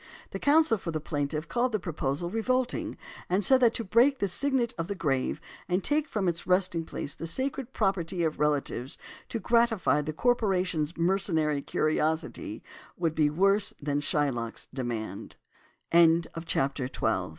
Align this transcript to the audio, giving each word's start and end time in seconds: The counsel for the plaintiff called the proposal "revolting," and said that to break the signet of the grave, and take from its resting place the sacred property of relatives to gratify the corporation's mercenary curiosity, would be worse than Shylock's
The 0.31 0.39
counsel 0.39 0.79
for 0.79 0.89
the 0.89 0.99
plaintiff 0.99 1.47
called 1.47 1.73
the 1.73 1.79
proposal 1.79 2.31
"revolting," 2.31 2.97
and 3.29 3.45
said 3.45 3.59
that 3.59 3.75
to 3.75 3.83
break 3.83 4.17
the 4.17 4.27
signet 4.27 4.73
of 4.79 4.87
the 4.87 4.95
grave, 4.95 5.39
and 5.69 5.83
take 5.83 6.07
from 6.07 6.27
its 6.27 6.47
resting 6.47 6.85
place 6.85 7.13
the 7.13 7.27
sacred 7.27 7.71
property 7.71 8.23
of 8.23 8.39
relatives 8.39 8.97
to 9.29 9.37
gratify 9.37 10.01
the 10.01 10.11
corporation's 10.11 10.97
mercenary 10.97 11.61
curiosity, 11.61 12.63
would 12.97 13.13
be 13.13 13.29
worse 13.29 13.75
than 13.79 13.99
Shylock's 14.01 14.67